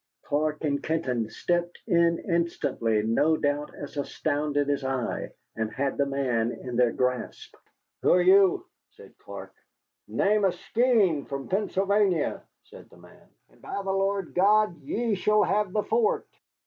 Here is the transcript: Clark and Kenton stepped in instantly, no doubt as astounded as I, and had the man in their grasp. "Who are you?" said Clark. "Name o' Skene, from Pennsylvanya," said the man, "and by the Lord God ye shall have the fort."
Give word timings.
Clark 0.23 0.63
and 0.63 0.81
Kenton 0.81 1.29
stepped 1.29 1.77
in 1.85 2.17
instantly, 2.27 3.03
no 3.03 3.37
doubt 3.37 3.71
as 3.75 3.97
astounded 3.97 4.67
as 4.67 4.83
I, 4.83 5.31
and 5.55 5.71
had 5.71 5.95
the 5.99 6.07
man 6.07 6.51
in 6.51 6.75
their 6.75 6.91
grasp. 6.91 7.53
"Who 8.01 8.11
are 8.11 8.19
you?" 8.23 8.65
said 8.89 9.15
Clark. 9.19 9.53
"Name 10.07 10.43
o' 10.45 10.49
Skene, 10.49 11.25
from 11.25 11.49
Pennsylvanya," 11.49 12.41
said 12.63 12.89
the 12.89 12.97
man, 12.97 13.27
"and 13.51 13.61
by 13.61 13.75
the 13.83 13.91
Lord 13.91 14.33
God 14.33 14.75
ye 14.81 15.13
shall 15.13 15.43
have 15.43 15.71
the 15.71 15.83
fort." 15.83 16.25